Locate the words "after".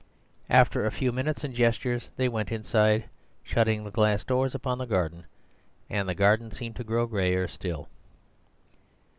0.49-0.83